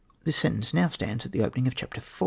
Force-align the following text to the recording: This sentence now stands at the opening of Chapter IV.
This 0.23 0.35
sentence 0.37 0.73
now 0.73 0.87
stands 0.87 1.27
at 1.27 1.31
the 1.31 1.43
opening 1.43 1.67
of 1.67 1.75
Chapter 1.75 1.99
IV. 1.99 2.19